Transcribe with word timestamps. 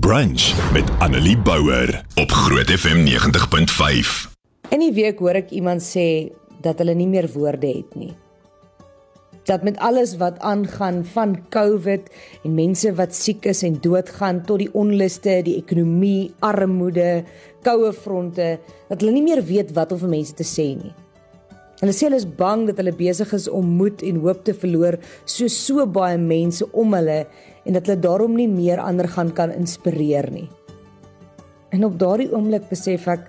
Brunch 0.00 0.72
met 0.72 0.90
Annelie 0.98 1.38
Bouwer 1.38 2.04
op 2.14 2.30
Groot 2.30 2.70
FM 2.70 3.04
90.5. 3.04 4.30
In 4.68 4.80
die 4.80 4.92
week 4.96 5.18
hoor 5.20 5.36
ek 5.36 5.50
iemand 5.52 5.84
sê 5.84 6.32
dat 6.64 6.80
hulle 6.80 6.94
nie 6.96 7.10
meer 7.10 7.28
woorde 7.34 7.68
het 7.68 7.92
nie. 8.00 8.14
Dat 9.44 9.66
met 9.68 9.76
alles 9.84 10.14
wat 10.16 10.40
aangaan 10.40 11.02
van 11.12 11.36
COVID 11.52 12.08
en 12.40 12.56
mense 12.56 12.94
wat 12.96 13.12
siek 13.12 13.44
is 13.52 13.60
en 13.68 13.76
doodgaan 13.84 14.40
tot 14.48 14.64
die 14.64 14.70
onluste, 14.72 15.42
die 15.44 15.58
ekonomie, 15.60 16.32
armoede, 16.40 17.26
koue 17.60 17.92
fronte, 17.92 18.54
dat 18.88 19.04
hulle 19.04 19.12
nie 19.12 19.26
meer 19.28 19.44
weet 19.44 19.76
wat 19.76 19.92
om 19.92 20.00
vir 20.06 20.14
mense 20.16 20.40
te 20.40 20.48
sê 20.48 20.70
nie. 20.72 20.96
Hulle 21.82 21.90
sê 21.90 22.06
hulle 22.06 22.20
is 22.20 22.28
bang 22.38 22.60
dat 22.68 22.78
hulle 22.78 22.92
besig 22.94 23.32
is 23.34 23.48
om 23.50 23.72
moed 23.80 24.04
en 24.06 24.20
hoop 24.22 24.44
te 24.46 24.52
verloor, 24.54 25.00
so 25.26 25.50
so 25.50 25.82
baie 25.90 26.14
mense 26.14 26.62
om 26.78 26.94
hulle 26.94 27.24
en 27.66 27.74
dat 27.74 27.88
hulle 27.90 28.04
daarom 28.04 28.36
nie 28.38 28.46
meer 28.46 28.78
ander 28.78 29.08
gaan 29.10 29.32
kan 29.34 29.50
inspireer 29.50 30.28
nie. 30.30 30.46
En 31.74 31.82
op 31.88 31.96
daardie 31.98 32.28
oomblik 32.30 32.68
besef 32.70 33.08
ek 33.10 33.26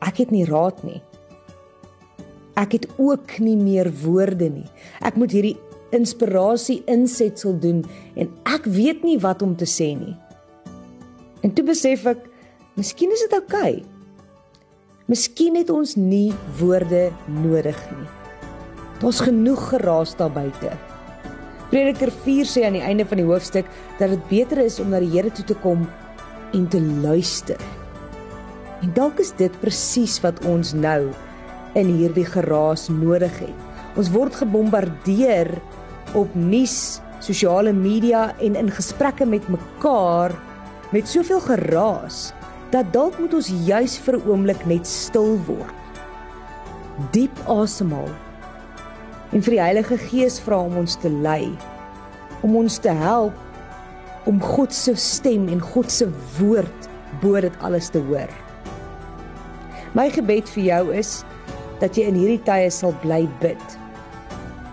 ek 0.00 0.22
het 0.22 0.32
nie 0.32 0.46
raad 0.48 0.80
nie. 0.86 1.02
Ek 2.56 2.78
het 2.78 2.88
ook 2.96 3.36
nie 3.44 3.58
meer 3.60 3.92
woorde 4.00 4.48
nie. 4.48 4.66
Ek 5.04 5.20
moet 5.20 5.36
hierdie 5.36 5.58
inspirasie 5.92 6.80
insetsel 6.88 7.58
doen 7.60 7.84
en 8.16 8.32
ek 8.48 8.64
weet 8.64 9.04
nie 9.04 9.18
wat 9.20 9.44
om 9.44 9.52
te 9.60 9.68
sê 9.68 9.92
nie. 9.92 10.16
En 11.44 11.52
toe 11.52 11.68
besef 11.68 12.08
ek, 12.08 12.24
miskien 12.80 13.12
is 13.12 13.28
dit 13.28 13.40
oukei. 13.42 13.76
Okay. 13.76 13.97
Miskien 15.08 15.54
het 15.56 15.70
ons 15.72 15.94
nie 15.96 16.34
woorde 16.58 17.06
nodig 17.32 17.78
nie. 17.94 18.08
Daar's 19.00 19.22
genoeg 19.24 19.62
geraas 19.70 20.10
daar 20.18 20.34
buite. 20.34 20.68
Prediker 21.70 22.12
4 22.26 22.50
sê 22.50 22.66
aan 22.68 22.76
die 22.76 22.84
einde 22.84 23.06
van 23.08 23.22
die 23.22 23.24
hoofstuk 23.24 23.70
dat 23.96 24.12
dit 24.12 24.26
beter 24.28 24.60
is 24.66 24.76
om 24.84 24.92
na 24.92 25.00
die 25.00 25.08
Here 25.14 25.32
toe 25.32 25.46
te 25.48 25.56
kom 25.62 25.86
en 26.52 26.68
te 26.68 26.82
luister. 27.00 27.56
En 28.84 28.92
dalk 28.92 29.24
is 29.24 29.32
dit 29.40 29.56
presies 29.64 30.18
wat 30.20 30.44
ons 30.44 30.74
nou 30.76 31.08
in 31.72 31.88
hierdie 31.88 32.28
geraas 32.28 32.90
nodig 32.92 33.32
het. 33.40 33.66
Ons 33.96 34.12
word 34.12 34.36
gebombardeer 34.36 35.54
op 36.20 36.36
nuus, 36.36 36.98
sosiale 37.24 37.72
media 37.72 38.34
en 38.44 38.60
in 38.60 38.68
gesprekke 38.68 39.24
met 39.24 39.48
mekaar 39.48 40.36
met 40.92 41.08
soveel 41.08 41.40
geraas 41.48 42.26
dat 42.70 42.92
dalk 42.92 43.18
moet 43.18 43.34
ons 43.34 43.50
juis 43.66 43.98
vir 43.98 44.16
'n 44.16 44.28
oomblik 44.28 44.66
net 44.66 44.86
stil 44.86 45.38
word. 45.46 45.74
Diep 47.12 47.36
asemhaal 47.46 48.10
en 49.32 49.42
vir 49.42 49.50
die 49.50 49.60
Heilige 49.60 49.98
Gees 49.98 50.40
vra 50.40 50.58
om 50.58 50.76
ons 50.76 50.96
te 50.96 51.08
lei, 51.08 51.56
om 52.42 52.56
ons 52.56 52.78
te 52.78 52.88
help 52.88 53.32
om 54.24 54.40
God 54.40 54.74
se 54.74 54.94
stem 54.94 55.48
en 55.48 55.60
God 55.60 55.90
se 55.90 56.08
woord 56.38 56.88
bo 57.22 57.40
dit 57.40 57.54
alles 57.60 57.88
te 57.88 57.98
hoor. 57.98 58.28
My 59.96 60.10
gebed 60.12 60.48
vir 60.48 60.64
jou 60.64 60.94
is 60.94 61.24
dat 61.80 61.96
jy 61.96 62.08
in 62.10 62.18
hierdie 62.18 62.42
tye 62.44 62.68
sal 62.70 62.92
bly 63.02 63.24
bid. 63.40 63.78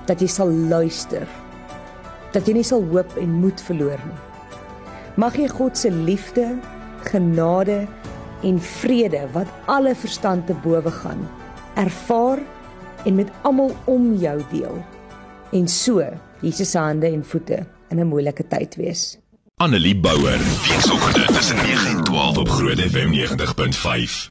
Dat 0.09 0.19
jy 0.21 0.27
sal 0.27 0.51
luister. 0.51 1.27
Dat 2.33 2.47
jy 2.47 2.57
nie 2.59 2.67
sal 2.67 2.83
hoop 2.91 3.15
en 3.17 3.39
moed 3.41 3.61
verloor 3.61 4.01
nie. 4.05 4.19
Mag 5.15 5.37
jy 5.39 5.47
God 5.47 5.77
se 5.79 5.89
liefde, 5.89 6.57
genade 7.11 7.87
en 8.43 8.59
vrede 8.61 9.27
wat 9.31 9.47
alle 9.65 9.95
verstand 9.95 10.47
te 10.47 10.55
bowe 10.63 10.91
gaan, 10.91 11.29
ervaar 11.75 12.39
en 13.05 13.15
met 13.15 13.31
almal 13.41 13.75
om 13.85 14.13
jou 14.13 14.41
deel 14.51 14.83
en 15.55 15.67
so 15.67 16.03
Jesus 16.41 16.71
se 16.71 16.79
hande 16.79 17.07
en 17.07 17.23
voete 17.25 17.65
in 17.89 17.99
'n 17.99 18.07
moeilike 18.07 18.47
tyd 18.47 18.75
wees. 18.75 19.17
Annelie 19.57 19.95
Bouwer, 19.95 20.39
weekoggend 20.67 21.27
tussen 21.27 21.55
9 21.55 21.87
en 21.87 22.03
12 22.03 22.37
op 22.37 22.49
Groot 22.49 22.79
FM 22.79 23.09
90.5. 23.09 24.29